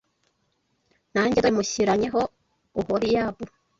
Nanjye 1.13 1.37
dore 1.43 1.51
mushyiranyeho 1.57 2.21
Oholiyabu, 2.79 3.43